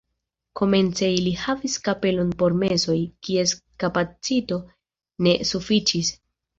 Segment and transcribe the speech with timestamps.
[0.61, 2.97] Komence ili havis kapelon por mesoj,
[3.31, 3.55] kies
[3.87, 4.63] kapacito
[5.29, 6.17] ne sufiĉis.